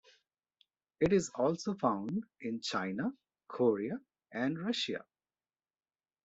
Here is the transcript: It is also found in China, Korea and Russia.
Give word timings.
It 0.99 1.13
is 1.13 1.29
also 1.35 1.75
found 1.75 2.23
in 2.41 2.59
China, 2.59 3.13
Korea 3.47 4.01
and 4.31 4.57
Russia. 4.57 5.05